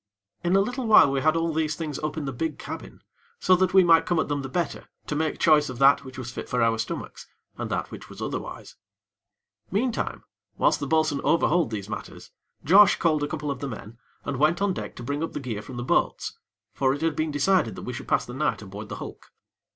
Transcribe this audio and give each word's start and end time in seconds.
In 0.43 0.55
a 0.55 0.61
little 0.61 0.87
while 0.87 1.11
we 1.11 1.21
had 1.21 1.35
all 1.35 1.53
these 1.53 1.75
things 1.75 1.99
up 1.99 2.17
in 2.17 2.25
the 2.25 2.33
big 2.33 2.57
cabin, 2.57 3.03
so 3.39 3.55
that 3.57 3.71
we 3.75 3.83
might 3.83 4.07
come 4.07 4.17
at 4.17 4.29
them 4.29 4.41
the 4.41 4.49
better 4.49 4.87
to 5.05 5.15
make 5.15 5.37
choice 5.37 5.69
of 5.69 5.77
that 5.77 6.03
which 6.03 6.17
was 6.17 6.31
fit 6.31 6.49
for 6.49 6.59
our 6.59 6.79
stomachs, 6.79 7.27
and 7.55 7.69
that 7.69 7.91
which 7.91 8.09
was 8.09 8.19
otherwise. 8.19 8.77
Meantime, 9.69 10.23
whilst 10.57 10.79
the 10.79 10.87
bo'sun 10.87 11.21
overhauled 11.23 11.69
these 11.69 11.87
matters, 11.87 12.31
Josh 12.65 12.95
called 12.95 13.21
a 13.21 13.27
couple 13.27 13.51
of 13.51 13.59
the 13.59 13.67
men, 13.69 13.99
and 14.25 14.37
went 14.37 14.59
on 14.59 14.73
deck 14.73 14.95
to 14.95 15.03
bring 15.03 15.21
up 15.21 15.33
the 15.33 15.39
gear 15.39 15.61
from 15.61 15.77
the 15.77 15.83
boats, 15.83 16.35
for 16.73 16.95
it 16.95 17.01
had 17.01 17.15
been 17.15 17.29
decided 17.29 17.75
that 17.75 17.83
we 17.83 17.93
should 17.93 18.07
pass 18.07 18.25
the 18.25 18.33
night 18.33 18.63
aboard 18.63 18.89
the 18.89 18.95
hulk. 18.95 19.31